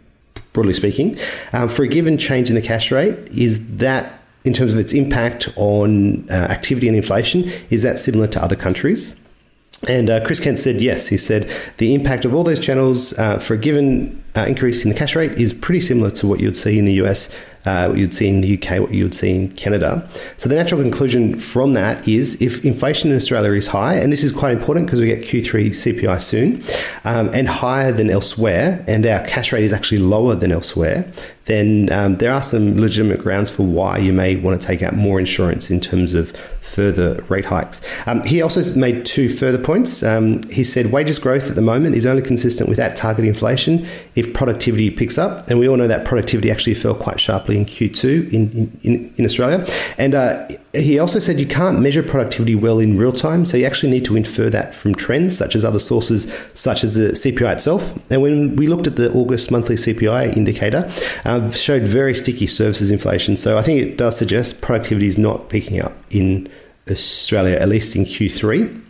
broadly 0.52 0.75
speaking, 0.75 1.19
um, 1.52 1.69
for 1.69 1.84
a 1.84 1.88
given 1.88 2.19
change 2.19 2.48
in 2.48 2.54
the 2.54 2.62
cash 2.62 2.90
rate, 2.90 3.16
is 3.28 3.78
that 3.78 4.20
in 4.44 4.52
terms 4.52 4.72
of 4.72 4.78
its 4.78 4.92
impact 4.92 5.48
on 5.56 6.28
uh, 6.30 6.32
activity 6.32 6.88
and 6.88 6.96
inflation, 6.96 7.50
is 7.70 7.82
that 7.82 7.98
similar 7.98 8.26
to 8.26 8.42
other 8.42 8.56
countries? 8.56 9.14
And 9.86 10.10
uh, 10.10 10.25
Chris 10.25 10.40
Kent 10.40 10.58
said 10.58 10.80
yes. 10.80 11.08
He 11.08 11.16
said 11.16 11.50
the 11.76 11.94
impact 11.94 12.25
of 12.25 12.34
all 12.34 12.42
those 12.42 12.58
channels 12.58 13.12
uh, 13.12 13.38
for 13.38 13.54
a 13.54 13.58
given 13.58 14.22
uh, 14.36 14.44
increase 14.48 14.84
in 14.84 14.90
the 14.90 14.96
cash 14.96 15.14
rate 15.14 15.32
is 15.32 15.54
pretty 15.54 15.80
similar 15.80 16.10
to 16.12 16.26
what 16.26 16.40
you'd 16.40 16.56
see 16.56 16.78
in 16.78 16.84
the 16.84 16.94
US, 16.94 17.32
uh, 17.68 17.92
you'd 17.94 18.14
see 18.14 18.28
in 18.28 18.40
the 18.40 18.56
UK, 18.56 18.80
what 18.80 18.92
you'd 18.94 19.14
see 19.14 19.34
in 19.34 19.52
Canada. 19.52 20.08
So 20.38 20.48
the 20.48 20.54
natural 20.54 20.80
conclusion 20.80 21.36
from 21.36 21.74
that 21.74 22.08
is 22.08 22.40
if 22.40 22.64
inflation 22.64 23.10
in 23.10 23.16
Australia 23.16 23.52
is 23.52 23.68
high, 23.68 23.94
and 23.94 24.10
this 24.10 24.24
is 24.24 24.32
quite 24.32 24.52
important 24.52 24.86
because 24.86 25.00
we 25.00 25.06
get 25.06 25.22
Q3 25.22 25.68
CPI 25.82 26.20
soon, 26.22 26.64
um, 27.04 27.28
and 27.34 27.46
higher 27.46 27.92
than 27.92 28.08
elsewhere, 28.08 28.84
and 28.88 29.04
our 29.06 29.24
cash 29.26 29.52
rate 29.52 29.64
is 29.64 29.72
actually 29.72 29.98
lower 29.98 30.34
than 30.34 30.50
elsewhere, 30.50 31.12
then 31.48 31.90
um, 31.92 32.16
there 32.18 32.32
are 32.32 32.42
some 32.42 32.76
legitimate 32.76 33.20
grounds 33.20 33.50
for 33.50 33.64
why 33.64 33.99
you 33.99 34.12
may 34.12 34.37
want 34.37 34.61
to 34.61 34.66
take 34.66 34.82
out 34.82 34.94
more 34.94 35.18
insurance 35.18 35.70
in 35.70 35.80
terms 35.80 36.14
of 36.14 36.37
further 36.61 37.25
rate 37.28 37.46
hikes. 37.46 37.80
Um, 38.06 38.23
he 38.25 38.42
also 38.42 38.62
made 38.78 39.06
two 39.06 39.28
further 39.30 39.58
points. 39.58 40.02
Um, 40.02 40.42
he 40.44 40.62
said 40.62 40.92
wages 40.92 41.18
growth 41.18 41.49
at 41.49 41.56
the 41.56 41.62
moment 41.62 41.96
is 41.96 42.04
only 42.04 42.23
consistent 42.23 42.68
with 42.68 42.78
at 42.78 42.96
target 42.96 43.25
inflation 43.25 43.87
if 44.14 44.32
productivity 44.34 44.90
picks 44.90 45.16
up, 45.16 45.49
and 45.49 45.58
we 45.58 45.68
all 45.68 45.76
know 45.76 45.88
that 45.88 46.04
productivity 46.04 46.50
actually 46.50 46.75
fell 46.75 46.94
quite 46.94 47.18
sharply 47.18 47.56
in 47.56 47.64
Q2 47.64 48.32
in, 48.32 48.78
in, 48.82 49.14
in 49.16 49.25
Australia. 49.25 49.66
And 49.96 50.14
uh, 50.14 50.49
he 50.75 50.98
also 50.98 51.18
said 51.18 51.40
you 51.40 51.46
can't 51.46 51.80
measure 51.80 52.02
productivity 52.02 52.54
well 52.54 52.78
in 52.78 52.98
real 52.98 53.12
time, 53.12 53.46
so 53.46 53.56
you 53.56 53.64
actually 53.64 53.90
need 53.90 54.04
to 54.04 54.16
infer 54.16 54.50
that 54.50 54.75
from 54.75 54.94
trends 54.94 55.37
such 55.37 55.54
as 55.54 55.64
other 55.64 55.78
sources, 55.78 56.30
such 56.52 56.84
as 56.84 56.94
the 56.94 57.12
CPI 57.12 57.54
itself. 57.54 57.98
And 58.10 58.20
when 58.20 58.54
we 58.54 58.66
looked 58.66 58.87
at 58.87 58.96
the 58.96 59.10
August 59.12 59.50
monthly 59.50 59.76
CPI 59.76 60.37
indicator, 60.37 60.90
uh, 61.25 61.50
showed 61.50 61.82
very 61.82 62.14
sticky 62.14 62.46
services 62.46 62.90
inflation. 62.90 63.37
So 63.37 63.56
I 63.56 63.62
think 63.62 63.80
it 63.80 63.96
does 63.96 64.18
suggest 64.18 64.60
productivity 64.60 65.06
is 65.06 65.16
not 65.16 65.48
picking 65.48 65.80
up 65.80 65.94
in 66.10 66.48
Australia, 66.90 67.56
at 67.56 67.68
least 67.68 67.96
in 67.96 68.04
Q3. 68.04 68.82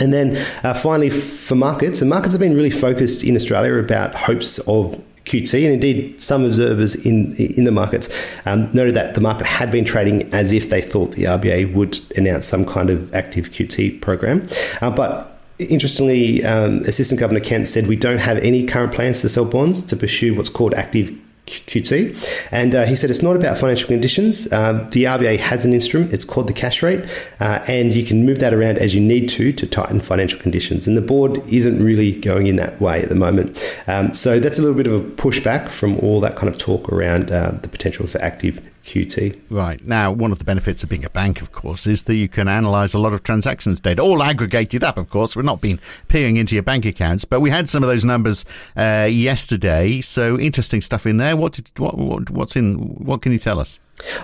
And 0.00 0.12
then 0.12 0.36
uh, 0.64 0.74
finally, 0.74 1.10
for 1.10 1.54
markets, 1.54 2.00
and 2.00 2.10
markets 2.10 2.34
have 2.34 2.40
been 2.40 2.54
really 2.54 2.70
focused 2.70 3.22
in 3.22 3.36
Australia 3.36 3.74
about 3.74 4.14
hopes 4.14 4.58
of 4.60 5.02
QT, 5.24 5.64
and 5.64 5.74
indeed 5.74 6.20
some 6.20 6.44
observers 6.44 6.94
in 6.94 7.34
in 7.36 7.64
the 7.64 7.70
markets 7.70 8.08
um, 8.46 8.70
noted 8.72 8.94
that 8.94 9.14
the 9.14 9.20
market 9.20 9.46
had 9.46 9.70
been 9.70 9.84
trading 9.84 10.32
as 10.32 10.52
if 10.52 10.70
they 10.70 10.80
thought 10.80 11.12
the 11.12 11.24
RBA 11.24 11.72
would 11.74 12.00
announce 12.16 12.46
some 12.46 12.64
kind 12.64 12.90
of 12.90 13.14
active 13.14 13.50
QT 13.50 14.00
program, 14.00 14.42
uh, 14.80 14.90
but. 14.90 15.28
Interestingly, 15.58 16.44
um, 16.44 16.82
Assistant 16.86 17.20
Governor 17.20 17.38
Kent 17.38 17.68
said 17.68 17.86
we 17.86 17.94
don't 17.94 18.18
have 18.18 18.38
any 18.38 18.64
current 18.64 18.92
plans 18.92 19.20
to 19.20 19.28
sell 19.28 19.44
bonds 19.44 19.84
to 19.84 19.96
pursue 19.96 20.34
what's 20.34 20.48
called 20.48 20.74
active 20.74 21.16
QT. 21.46 22.48
And 22.52 22.74
uh, 22.74 22.84
he 22.84 22.94
said 22.94 23.10
it's 23.10 23.22
not 23.22 23.36
about 23.36 23.58
financial 23.58 23.88
conditions. 23.88 24.50
Um, 24.52 24.88
the 24.90 25.04
RBA 25.04 25.38
has 25.38 25.64
an 25.64 25.72
instrument, 25.72 26.12
it's 26.12 26.24
called 26.24 26.46
the 26.46 26.52
cash 26.52 26.82
rate, 26.82 27.04
uh, 27.40 27.64
and 27.66 27.92
you 27.92 28.04
can 28.04 28.24
move 28.24 28.38
that 28.38 28.54
around 28.54 28.78
as 28.78 28.94
you 28.94 29.00
need 29.00 29.28
to 29.30 29.52
to 29.52 29.66
tighten 29.66 30.00
financial 30.00 30.38
conditions. 30.38 30.86
And 30.86 30.96
the 30.96 31.02
board 31.02 31.38
isn't 31.52 31.82
really 31.82 32.12
going 32.20 32.46
in 32.46 32.56
that 32.56 32.80
way 32.80 33.02
at 33.02 33.08
the 33.08 33.14
moment. 33.14 33.62
Um, 33.86 34.14
so 34.14 34.38
that's 34.38 34.58
a 34.58 34.62
little 34.62 34.76
bit 34.76 34.86
of 34.86 34.92
a 34.92 35.00
pushback 35.00 35.68
from 35.68 35.98
all 35.98 36.20
that 36.20 36.36
kind 36.36 36.48
of 36.48 36.58
talk 36.58 36.88
around 36.92 37.30
uh, 37.30 37.52
the 37.62 37.68
potential 37.68 38.06
for 38.06 38.20
active 38.22 38.68
QT. 38.84 39.40
Right. 39.48 39.84
Now, 39.84 40.10
one 40.10 40.32
of 40.32 40.38
the 40.38 40.44
benefits 40.44 40.82
of 40.82 40.88
being 40.88 41.04
a 41.04 41.10
bank, 41.10 41.40
of 41.40 41.52
course, 41.52 41.86
is 41.86 42.04
that 42.04 42.14
you 42.14 42.28
can 42.28 42.48
analyze 42.48 42.94
a 42.94 42.98
lot 42.98 43.12
of 43.12 43.22
transactions 43.22 43.80
data, 43.80 44.02
all 44.02 44.22
aggregated 44.22 44.82
up, 44.82 44.98
of 44.98 45.08
course. 45.08 45.36
We're 45.36 45.42
not 45.42 45.60
been 45.60 45.78
peering 46.08 46.36
into 46.36 46.54
your 46.54 46.62
bank 46.62 46.84
accounts, 46.84 47.24
but 47.24 47.40
we 47.40 47.50
had 47.50 47.68
some 47.68 47.82
of 47.82 47.88
those 47.88 48.04
numbers 48.04 48.44
uh, 48.76 49.08
yesterday. 49.10 50.00
So 50.00 50.38
interesting 50.38 50.80
stuff 50.80 51.06
in 51.06 51.16
there. 51.16 51.36
What, 51.36 51.54
did, 51.54 51.70
what, 51.78 51.96
what, 51.96 52.30
what's 52.30 52.56
in, 52.56 52.74
what 52.74 53.22
can 53.22 53.32
you 53.32 53.38
tell 53.38 53.60
us? 53.60 53.78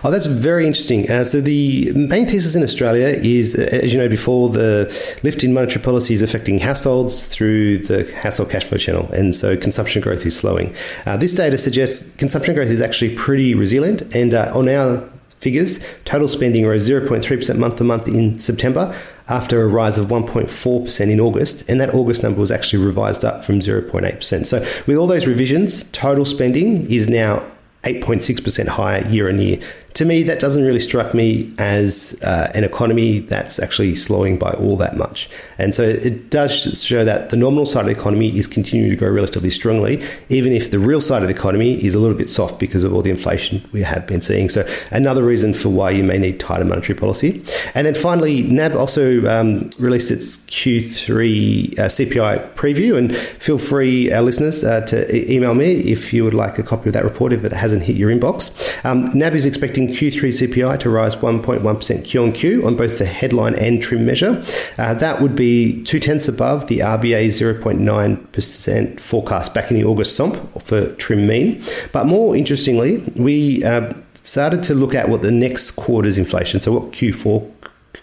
Oh, 0.04 0.10
that's 0.10 0.26
very 0.26 0.66
interesting. 0.66 1.10
Uh, 1.10 1.24
so 1.24 1.40
the 1.40 1.92
main 1.92 2.26
thesis 2.26 2.54
in 2.54 2.62
Australia 2.62 3.06
is, 3.08 3.54
uh, 3.54 3.68
as 3.72 3.92
you 3.92 3.98
know 3.98 4.08
before, 4.08 4.48
the 4.48 4.86
lift 5.22 5.44
in 5.44 5.52
monetary 5.52 5.82
policy 5.82 6.14
is 6.14 6.22
affecting 6.22 6.58
households 6.58 7.26
through 7.26 7.78
the 7.78 8.10
household 8.14 8.50
cash 8.50 8.64
flow 8.64 8.78
channel, 8.78 9.08
and 9.12 9.34
so 9.34 9.56
consumption 9.56 10.02
growth 10.02 10.24
is 10.26 10.36
slowing. 10.36 10.74
Uh, 11.06 11.16
this 11.16 11.34
data 11.34 11.58
suggests 11.58 12.14
consumption 12.16 12.54
growth 12.54 12.68
is 12.68 12.80
actually 12.80 13.14
pretty 13.14 13.54
resilient, 13.54 14.02
and 14.14 14.34
uh, 14.34 14.50
on 14.54 14.68
our 14.68 15.08
figures, 15.40 15.84
total 16.04 16.28
spending 16.28 16.66
rose 16.66 16.88
0.3% 16.88 17.58
month 17.58 17.76
to 17.76 17.84
month 17.84 18.08
in 18.08 18.38
September 18.38 18.94
after 19.28 19.62
a 19.62 19.68
rise 19.68 19.98
of 19.98 20.06
1.4% 20.06 21.00
in 21.10 21.20
August, 21.20 21.68
and 21.68 21.80
that 21.80 21.94
August 21.94 22.22
number 22.22 22.40
was 22.40 22.50
actually 22.50 22.84
revised 22.84 23.24
up 23.24 23.44
from 23.44 23.60
0.8%. 23.60 24.46
So, 24.46 24.60
with 24.86 24.96
all 24.96 25.06
those 25.06 25.26
revisions, 25.26 25.84
total 25.90 26.24
spending 26.24 26.90
is 26.90 27.08
now 27.08 27.44
8.6% 27.84 28.68
higher 28.68 29.06
year 29.08 29.28
on 29.28 29.40
year 29.40 29.60
to 29.98 30.04
me, 30.04 30.22
that 30.22 30.38
doesn't 30.38 30.62
really 30.62 30.78
strike 30.78 31.12
me 31.12 31.52
as 31.58 32.22
uh, 32.22 32.52
an 32.54 32.62
economy 32.62 33.18
that's 33.18 33.58
actually 33.58 33.96
slowing 33.96 34.38
by 34.38 34.52
all 34.52 34.76
that 34.76 34.96
much. 34.96 35.28
And 35.58 35.74
so 35.74 35.82
it 35.82 36.30
does 36.30 36.80
show 36.84 37.04
that 37.04 37.30
the 37.30 37.36
nominal 37.36 37.66
side 37.66 37.80
of 37.80 37.86
the 37.86 38.00
economy 38.00 38.38
is 38.38 38.46
continuing 38.46 38.90
to 38.90 38.96
grow 38.96 39.10
relatively 39.10 39.50
strongly, 39.50 40.00
even 40.28 40.52
if 40.52 40.70
the 40.70 40.78
real 40.78 41.00
side 41.00 41.22
of 41.22 41.28
the 41.28 41.34
economy 41.34 41.84
is 41.84 41.96
a 41.96 41.98
little 41.98 42.16
bit 42.16 42.30
soft 42.30 42.60
because 42.60 42.84
of 42.84 42.94
all 42.94 43.02
the 43.02 43.10
inflation 43.10 43.68
we 43.72 43.82
have 43.82 44.06
been 44.06 44.20
seeing. 44.20 44.48
So 44.48 44.64
another 44.92 45.24
reason 45.24 45.52
for 45.52 45.70
why 45.70 45.90
you 45.90 46.04
may 46.04 46.16
need 46.16 46.38
tighter 46.38 46.64
monetary 46.64 46.96
policy. 46.96 47.42
And 47.74 47.84
then 47.84 47.96
finally, 47.96 48.44
NAB 48.44 48.76
also 48.76 49.26
um, 49.26 49.68
released 49.80 50.12
its 50.12 50.36
Q3 50.46 51.76
uh, 51.76 51.82
CPI 51.86 52.54
preview. 52.54 52.96
And 52.96 53.16
feel 53.16 53.58
free, 53.58 54.12
our 54.12 54.22
listeners, 54.22 54.62
uh, 54.62 54.82
to 54.82 55.12
e- 55.12 55.34
email 55.34 55.56
me 55.56 55.72
if 55.90 56.12
you 56.12 56.22
would 56.22 56.34
like 56.34 56.56
a 56.60 56.62
copy 56.62 56.88
of 56.88 56.92
that 56.92 57.02
report 57.02 57.32
if 57.32 57.42
it 57.42 57.52
hasn't 57.52 57.82
hit 57.82 57.96
your 57.96 58.12
inbox. 58.12 58.54
Um, 58.84 59.10
NAB 59.18 59.34
is 59.34 59.44
expecting 59.44 59.87
Q3 59.88 60.48
CPI 60.48 60.80
to 60.80 60.90
rise 60.90 61.16
1.1% 61.16 62.04
Q 62.04 62.22
on 62.22 62.32
Q 62.32 62.66
on 62.66 62.76
both 62.76 62.98
the 62.98 63.04
headline 63.04 63.54
and 63.54 63.82
trim 63.82 64.06
measure. 64.06 64.42
Uh, 64.76 64.94
that 64.94 65.20
would 65.20 65.34
be 65.34 65.82
two 65.84 66.00
tenths 66.00 66.28
above 66.28 66.66
the 66.68 66.80
RBA's 66.80 67.40
0.9% 67.40 69.00
forecast 69.00 69.54
back 69.54 69.70
in 69.70 69.76
the 69.76 69.84
August 69.84 70.16
SOMP 70.16 70.62
for 70.62 70.94
trim 70.94 71.26
mean. 71.26 71.62
But 71.92 72.06
more 72.06 72.36
interestingly, 72.36 72.98
we 73.16 73.64
uh, 73.64 73.92
started 74.22 74.62
to 74.64 74.74
look 74.74 74.94
at 74.94 75.08
what 75.08 75.22
the 75.22 75.30
next 75.30 75.72
quarter's 75.72 76.18
inflation, 76.18 76.60
so 76.60 76.72
what 76.72 76.92
Q4 76.92 77.50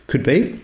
could 0.07 0.23
be. 0.23 0.59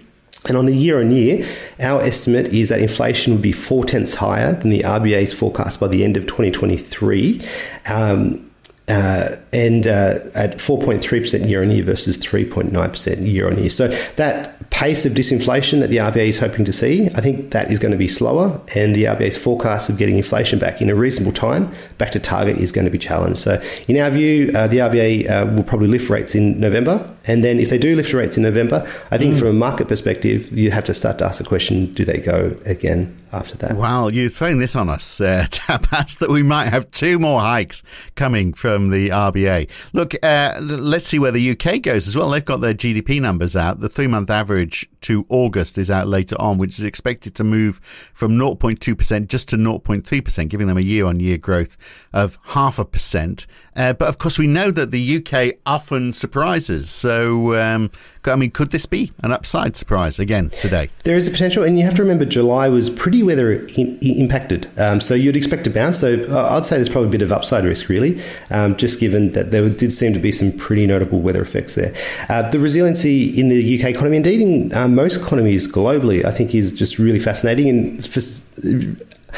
And 0.48 0.58
on 0.58 0.66
the 0.66 0.76
year 0.76 1.00
on 1.00 1.12
year, 1.12 1.46
our 1.80 2.02
estimate 2.02 2.48
is 2.48 2.70
that 2.70 2.80
inflation 2.80 3.34
would 3.34 3.44
be 3.44 3.52
four 3.52 3.86
tenths 3.86 4.16
higher 4.16 4.54
than 4.54 4.72
the 4.72 4.80
RBA's 4.80 5.34
forecast 5.34 5.80
by 5.80 5.88
the 5.88 6.04
end 6.04 6.18
of 6.18 6.26
2023. 6.26 7.42
Um, 7.86 8.51
uh, 8.92 9.38
and 9.54 9.88
uh, 9.88 10.20
at 10.36 10.58
4.3% 10.58 11.48
year 11.48 11.62
on 11.62 11.72
year 11.72 11.84
versus 11.84 12.18
3.9% 12.18 13.32
year 13.32 13.48
on 13.48 13.58
year. 13.58 13.70
So 13.70 13.88
that 14.18 14.70
pace 14.70 15.06
of 15.06 15.14
disinflation 15.14 15.80
that 15.80 15.90
the 15.90 15.98
RBA 15.98 16.28
is 16.28 16.40
hoping 16.40 16.66
to 16.66 16.74
see, 16.74 17.08
I 17.16 17.22
think 17.22 17.52
that 17.52 17.72
is 17.72 17.80
going 17.80 17.94
to 17.94 17.98
be 17.98 18.10
slower, 18.10 18.60
and 18.76 18.94
the 18.94 19.06
RBA's 19.06 19.38
forecast 19.38 19.90
of 19.90 19.98
getting 19.98 20.18
inflation 20.18 20.60
back 20.60 20.82
in 20.82 20.90
a 20.90 20.96
reasonable 20.96 21.32
time 21.32 21.72
back 21.98 22.12
to 22.12 22.20
target 22.20 22.58
is 22.58 22.74
going 22.74 22.86
to 22.86 22.92
be 22.92 23.00
challenged. 23.00 23.40
So, 23.40 23.62
in 23.88 23.98
our 23.98 24.10
view, 24.10 24.52
uh, 24.54 24.68
the 24.68 24.80
RBA 24.80 25.30
uh, 25.30 25.46
will 25.54 25.64
probably 25.64 25.88
lift 25.88 26.10
rates 26.10 26.36
in 26.36 26.60
November, 26.60 27.10
and 27.26 27.44
then 27.44 27.60
if 27.60 27.70
they 27.70 27.78
do 27.78 27.96
lift 27.96 28.14
rates 28.14 28.36
in 28.36 28.44
November, 28.44 28.86
I 29.10 29.18
think 29.18 29.36
mm. 29.36 29.40
from 29.40 29.48
a 29.50 29.54
market 29.54 29.88
perspective, 29.88 30.52
you 30.52 30.72
have 30.72 30.86
to 30.86 30.94
start 30.94 31.18
to 31.20 31.26
ask 31.26 31.38
the 31.38 31.48
question: 31.48 31.94
Do 31.94 32.04
they 32.04 32.18
go 32.18 32.58
again 32.66 33.16
after 33.32 33.58
that. 33.58 33.76
Wow, 33.76 34.10
you're 34.10 34.30
throwing 34.30 34.60
this 34.60 34.76
on 34.76 34.90
us, 34.90 35.22
uh, 35.22 35.46
Tapas, 35.50 36.18
that 36.20 36.30
we 36.30 36.44
might 36.44 36.68
have 36.68 36.92
two 36.92 37.20
more 37.20 37.42
hikes 37.42 37.84
coming 38.16 38.54
from 38.54 38.90
the 38.90 39.10
RBA. 39.10 39.70
Look, 39.94 40.14
uh, 40.24 40.60
let's 40.62 41.06
see 41.06 41.20
where 41.20 41.32
the 41.32 41.52
UK 41.52 41.82
goes 41.82 42.08
as 42.08 42.18
well. 42.18 42.30
They've 42.30 42.44
got 42.44 42.62
their 42.62 42.74
GDP 42.74 43.22
numbers 43.22 43.56
out. 43.56 43.80
The 43.80 43.90
three 43.90 44.08
month 44.08 44.30
average 44.30 44.88
to 45.02 45.26
August 45.30 45.78
is 45.78 45.90
out 45.90 46.08
later 46.08 46.36
on, 46.40 46.58
which 46.58 46.78
is 46.78 46.86
expected 46.86 47.36
to 47.36 47.44
move 47.44 47.80
from 48.14 48.34
0.2% 48.34 49.28
just 49.28 49.50
to 49.50 49.56
0.3%, 49.56 50.50
giving 50.50 50.68
them 50.68 50.78
a 50.78 50.82
year 50.82 51.06
on 51.06 51.20
year 51.20 51.38
growth 51.38 51.78
of 52.14 52.38
half 52.48 52.80
a 52.80 52.86
percent. 52.86 53.48
Uh, 53.76 53.94
but 53.94 54.08
of 54.08 54.18
course, 54.18 54.38
we 54.38 54.48
know 54.48 54.72
that 54.72 54.92
the 54.92 55.18
UK 55.18 55.58
often 55.66 56.14
surprises. 56.14 56.90
So, 56.90 57.60
um, 57.60 57.92
I 58.26 58.36
mean, 58.36 58.52
could 58.52 58.72
this 58.72 58.86
be 58.86 59.12
an 59.24 59.32
upside 59.32 59.76
surprise 59.76 60.20
again 60.20 60.50
today? 60.50 60.90
There 61.04 61.16
is 61.16 61.28
a 61.28 61.32
potential, 61.32 61.64
and 61.64 61.80
you 61.80 61.86
have 61.86 61.96
to 61.96 62.02
remember 62.02 62.26
July 62.26 62.70
was 62.70 62.90
pretty 62.90 63.21
weather 63.22 63.66
in, 63.68 63.98
impacted. 64.00 64.68
Um, 64.78 65.02
so 65.02 65.14
you'd 65.14 65.36
expect 65.38 65.68
a 65.68 65.70
bounce. 65.70 66.00
So 66.00 66.26
uh, 66.30 66.56
I'd 66.58 66.66
say 66.66 66.78
there's 66.78 66.90
probably 66.90 67.10
a 67.10 67.12
bit 67.12 67.22
of 67.22 67.32
upside 67.32 67.64
risk, 67.64 67.90
really, 67.90 68.22
um, 68.50 68.76
just 68.78 69.00
given 69.00 69.32
that 69.34 69.52
there 69.52 69.68
did 69.70 69.94
seem 69.94 70.14
to 70.14 70.20
be 70.20 70.32
some 70.32 70.52
pretty 70.52 70.86
notable 70.86 71.22
weather 71.22 71.42
effects 71.42 71.76
there. 71.76 71.94
Uh, 72.30 72.50
the 72.50 72.60
resiliency 72.60 73.28
in 73.40 73.50
the 73.50 73.80
UK 73.80 73.90
economy, 73.90 74.18
indeed 74.18 74.42
in 74.42 74.74
um, 74.76 74.96
most 74.96 75.22
economies 75.22 75.68
globally, 75.68 76.24
I 76.26 76.32
think 76.32 76.54
is 76.56 76.72
just 76.72 77.00
really 77.00 77.20
fascinating. 77.20 77.70
And 77.70 78.06
for, 78.06 78.20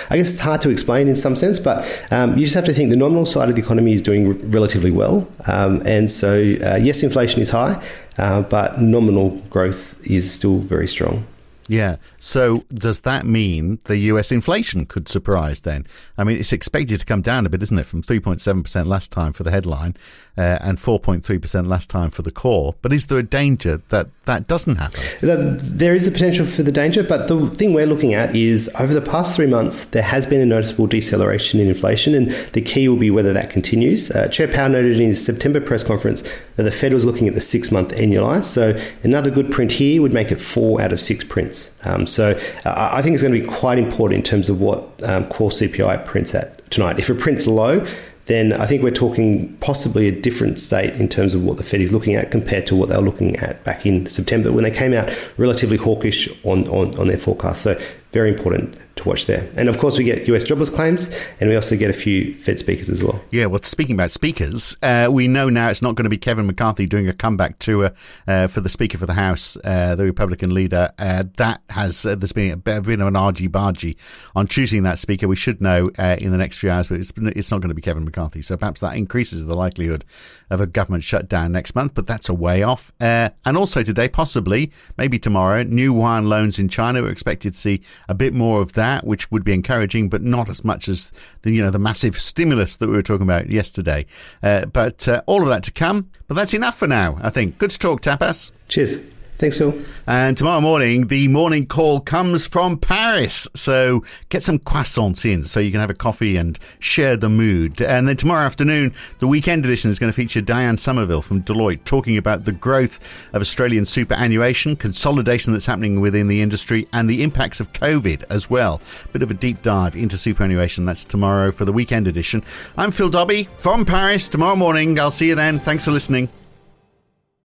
I 0.10 0.18
guess 0.18 0.30
it's 0.32 0.40
hard 0.40 0.62
to 0.62 0.70
explain 0.70 1.08
in 1.08 1.16
some 1.16 1.36
sense, 1.36 1.60
but 1.60 1.86
um, 2.12 2.38
you 2.38 2.46
just 2.46 2.56
have 2.56 2.66
to 2.66 2.74
think 2.74 2.90
the 2.90 2.96
nominal 2.96 3.25
side 3.25 3.50
of 3.50 3.56
the 3.56 3.62
economy 3.62 3.94
is 3.94 4.02
doing 4.02 4.28
r- 4.28 4.34
relatively 4.34 4.92
well. 4.92 5.28
Um, 5.48 5.82
and 5.86 6.12
so, 6.12 6.36
uh, 6.36 6.75
yes, 6.75 7.04
inflation 7.04 7.42
is 7.42 7.50
high, 7.50 7.82
uh, 8.18 8.42
but 8.44 8.82
nominal 8.82 9.32
growth 9.50 9.96
is 10.06 10.32
still 10.32 10.60
very 10.60 10.88
strong. 10.88 11.25
Yeah. 11.67 11.98
So 12.20 12.65
does 12.74 13.01
that 13.01 13.25
mean 13.25 13.79
the 13.86 13.98
US 13.98 14.32
inflation 14.32 14.86
could 14.86 15.08
surprise 15.08 15.62
then? 15.62 15.86
I 16.17 16.24
mean, 16.24 16.38
it's 16.38 16.53
expected 16.53 17.00
to 17.00 17.05
come 17.05 17.22
down 17.22 17.46
a 17.46 17.50
bit, 17.50 17.63
isn't 17.63 17.77
it, 17.77 17.86
from 17.86 18.01
3.7% 18.03 18.86
last 18.86 19.12
time 19.12 19.34
for 19.34 19.43
the 19.43 19.51
headline 19.51 19.96
uh, 20.38 20.58
and 20.62 20.77
4.3% 20.77 21.67
last 21.67 21.89
time 21.89 22.10
for 22.10 22.22
the 22.22 22.32
core. 22.32 22.75
But 22.82 22.93
is 22.93 23.08
there 23.08 23.20
a 23.20 23.24
danger 23.24 23.82
that 23.89 24.08
that 24.25 24.48
doesn't 24.48 24.77
happen? 24.77 25.01
There 25.22 25.96
is 25.96 26.08
a 26.08 26.12
potential 26.12 26.46
for 26.46 26.63
the 26.63 26.72
danger, 26.72 27.03
but 27.03 27.27
the 27.27 27.50
thing 27.50 27.74
we're 27.74 27.86
looking 27.86 28.13
at 28.13 28.36
is 28.36 28.74
over 28.79 28.93
the 28.93 29.01
past 29.01 29.36
three 29.36 29.48
months, 29.48 29.86
there 29.86 30.03
has 30.03 30.25
been 30.25 30.41
a 30.41 30.46
noticeable 30.46 30.88
deceleration 30.88 31.60
in 31.60 31.67
inflation, 31.67 32.15
and 32.15 32.32
the 32.53 32.62
key 32.62 32.88
will 32.88 32.98
be 32.98 33.12
whether 33.12 33.34
that 33.34 33.50
continues. 33.50 34.10
Uh, 34.12 34.27
Chair 34.29 34.48
Powell 34.48 34.70
noted 34.70 35.00
in 35.00 35.08
his 35.08 35.24
September 35.24 35.60
press 35.60 35.84
conference 35.84 36.24
that 36.55 36.63
the 36.63 36.72
Fed 36.72 36.93
was 36.93 37.05
looking 37.05 37.27
at 37.27 37.33
the 37.33 37.41
six 37.41 37.72
month 37.72 37.89
annualized. 37.91 38.45
So 38.45 38.79
another 39.03 39.31
good 39.31 39.51
print 39.51 39.72
here 39.72 40.01
would 40.01 40.13
make 40.13 40.31
it 40.31 40.41
four 40.41 40.81
out 40.81 40.91
of 40.91 41.01
six 41.01 41.24
prints. 41.24 41.74
Um, 41.83 42.05
so 42.07 42.39
uh, 42.65 42.89
I 42.93 43.01
think 43.01 43.13
it's 43.15 43.24
going 43.24 43.33
to 43.33 43.41
be 43.41 43.48
quite 43.48 43.77
important 43.77 44.19
in 44.19 44.24
terms 44.24 44.50
of 44.50 44.62
what 44.62 44.88
um, 45.03 45.27
core 45.27 45.50
CPI 45.50 46.05
prints 46.05 46.36
at 46.36 46.69
tonight. 46.72 47.00
If 47.00 47.10
it 47.10 47.19
prints 47.19 47.48
low, 47.48 47.86
then 48.25 48.53
I 48.53 48.65
think 48.65 48.83
we're 48.83 48.91
talking 48.91 49.55
possibly 49.57 50.07
a 50.07 50.12
different 50.12 50.57
state 50.60 50.93
in 50.93 51.10
terms 51.10 51.33
of 51.33 51.43
what 51.43 51.57
the 51.57 51.63
Fed 51.63 51.81
is 51.81 51.91
looking 51.91 52.15
at 52.15 52.31
compared 52.31 52.65
to 52.67 52.75
what 52.75 52.89
they 52.89 52.95
were 52.95 53.03
looking 53.03 53.36
at 53.38 53.63
back 53.65 53.86
in 53.86 54.07
September 54.07 54.51
when 54.51 54.63
they 54.63 54.72
came 54.72 54.93
out 54.93 55.12
relatively 55.38 55.75
hawkish 55.75 56.29
on, 56.43 56.65
on, 56.67 56.98
on 56.98 57.07
their 57.07 57.17
forecast. 57.17 57.62
So 57.62 57.79
very 58.13 58.29
important 58.29 58.77
to 58.96 59.08
watch 59.08 59.25
there. 59.25 59.50
And 59.58 59.70
of 59.70 59.79
course, 59.79 59.98
we 59.98 60.03
get 60.03 60.27
US 60.27 60.43
jobless 60.43 60.70
claims, 60.70 61.10
and 61.39 61.50
we 61.50 61.55
also 61.55 61.75
get 61.75 61.89
a 61.89 61.93
few 61.93 62.36
Fed 62.36 62.60
speakers 62.60 62.89
as 62.89 63.01
well. 63.01 63.24
Yeah, 63.32 63.48
well, 63.48 63.60
speaking 63.63 63.96
about 63.96 64.12
speakers, 64.12 64.77
uh, 64.84 65.10
we 65.12 65.27
know 65.27 65.50
now 65.50 65.70
it's 65.70 65.82
not 65.82 65.96
going 65.96 66.03
to 66.03 66.10
be 66.10 66.17
Kevin 66.17 66.46
McCarthy 66.46 66.86
doing 66.86 67.08
a 67.08 67.13
comeback 67.13 67.58
tour 67.58 67.91
uh, 68.27 68.48
for 68.48 68.62
the 68.62 68.70
Speaker 68.70 69.00
for 69.00 69.08
the 69.08 69.13
House, 69.13 69.58
uh, 69.63 69.96
the 69.96 70.03
Republican 70.03 70.53
leader. 70.53 70.91
Uh, 71.00 71.24
that 71.38 71.62
has 71.70 72.05
uh, 72.05 72.15
there's 72.15 72.34
been 72.34 72.51
a 72.51 72.58
bit 72.58 72.77
of 72.77 72.88
an 72.88 73.15
argy 73.15 73.48
bargy 73.48 73.98
on 74.36 74.48
choosing 74.48 74.84
that 74.84 75.00
Speaker. 75.00 75.27
We 75.27 75.36
should 75.36 75.60
know 75.60 75.89
uh, 75.98 76.17
in 76.20 76.32
the 76.32 76.38
next 76.38 76.60
few 76.60 76.70
hours, 76.70 76.88
but 76.88 77.00
it's, 77.00 77.12
it's 77.17 77.50
not 77.50 77.62
going 77.62 77.70
to 77.70 77.75
be 77.75 77.82
Kevin 77.82 78.05
McCarthy. 78.05 78.43
So 78.43 78.58
perhaps 78.58 78.82
that 78.82 78.96
increases 78.96 79.46
the 79.48 79.55
likelihood 79.55 80.05
of 80.51 80.62
a 80.62 80.67
government 80.67 81.03
shutdown 81.03 81.51
next 81.51 81.74
month, 81.74 81.96
but 81.96 82.05
that's 82.05 82.29
a 82.29 82.34
way 82.34 82.62
off. 82.62 82.91
and 83.00 83.58
also 83.58 83.82
today, 83.82 84.08
possibly, 84.08 84.72
maybe 84.98 85.17
tomorrow, 85.17 85.63
new 85.63 85.93
yuan 85.93 86.29
loans 86.29 86.60
in 86.60 86.70
China. 86.70 87.01
We're 87.01 87.12
expected 87.12 87.53
to 87.53 87.60
see 87.60 87.82
a 88.07 88.13
bit 88.13 88.33
more 88.33 88.62
of 88.62 88.74
that, 88.74 89.05
which 89.05 89.31
would 89.31 89.43
be 89.43 89.53
encouraging, 89.53 90.10
but 90.10 90.22
not 90.22 90.50
as 90.50 90.63
much 90.63 90.88
as 90.88 91.12
the 91.41 91.51
you 91.51 91.63
know 91.63 91.72
the 91.72 91.79
massive 91.79 92.15
stimulus 92.15 92.77
that 92.77 92.88
we 92.88 92.95
were 92.95 93.01
talking 93.01 93.25
about 93.25 93.50
yesterday. 93.50 94.05
Uh, 94.41 94.65
but 94.65 95.07
uh, 95.07 95.22
all 95.25 95.41
of 95.41 95.48
that 95.50 95.63
to 95.63 95.72
come. 95.72 96.10
But 96.27 96.36
that's 96.36 96.53
enough 96.53 96.77
for 96.77 96.88
now. 96.88 97.17
I 97.22 97.29
think. 97.29 97.57
Good 97.57 97.72
to 97.72 97.79
talk, 97.79 98.01
Tapas. 98.01 98.51
Cheers. 98.67 99.00
Thanks, 99.38 99.58
Phil. 99.58 99.74
And 100.08 100.38
tomorrow 100.38 100.62
morning, 100.62 101.08
the 101.08 101.28
morning 101.28 101.66
call 101.66 102.00
comes 102.00 102.48
from 102.48 102.78
Paris. 102.78 103.48
So 103.56 104.04
get 104.30 104.44
some 104.44 104.60
croissants 104.60 105.25
in 105.30 105.44
so 105.44 105.60
you 105.60 105.72
can 105.72 105.82
have 105.82 105.90
a 105.90 105.96
coffee 105.96 106.38
and 106.38 106.58
share 106.80 107.18
the 107.18 107.30
mood. 107.30 107.82
And 107.82 108.08
then 108.08 108.16
tomorrow 108.16 108.46
afternoon, 108.46 108.94
the 109.20 109.28
weekend 109.28 109.66
edition 109.66 109.90
is 109.90 110.00
going 110.00 110.12
to 110.12 110.16
feature 110.16 110.40
Diane 110.40 110.78
Somerville 110.78 111.22
from 111.22 111.42
Deloitte 111.42 111.84
talking 111.84 112.18
about 112.18 112.46
the 112.46 112.52
growth 112.52 113.00
of 113.34 113.42
Australian 113.42 113.86
superannuation, 113.86 114.75
consolidation 114.75 115.52
that's 115.52 115.66
happening 115.66 116.00
within 116.00 116.28
the 116.28 116.42
industry, 116.42 116.88
and 116.94 117.10
the 117.10 117.24
impacts 117.24 117.60
of 117.60 117.74
COVID 117.74 118.24
as 118.30 118.50
well. 118.50 118.82
Bit 119.12 119.24
of 119.24 119.32
a 119.32 119.36
deep 119.36 119.62
dive 119.62 119.96
into 119.96 120.16
superannuation. 120.16 120.86
That's 120.86 121.04
tomorrow 121.04 121.52
for 121.52 121.66
the 121.66 121.74
weekend 121.74 122.08
edition. 122.08 122.44
I'm 122.78 122.92
Phil 122.92 123.10
Dobbie 123.10 123.50
from 123.58 123.84
Paris. 123.84 124.30
Tomorrow 124.30 124.56
morning, 124.56 125.00
I'll 125.00 125.12
see 125.12 125.28
you 125.28 125.36
then. 125.36 125.60
Thanks 125.60 125.86
for 125.86 125.92
listening. 125.92 126.30